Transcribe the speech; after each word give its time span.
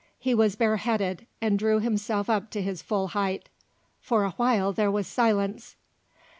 He 0.17 0.33
was 0.33 0.55
bare 0.55 0.77
headed 0.77 1.27
and 1.41 1.59
drew 1.59 1.77
himself 1.79 2.27
up 2.27 2.49
to 2.49 2.61
his 2.63 2.81
full 2.81 3.09
height. 3.09 3.49
For 3.99 4.23
a 4.25 4.31
while 4.31 4.73
there 4.73 4.89
was 4.89 5.05
silence. 5.05 5.75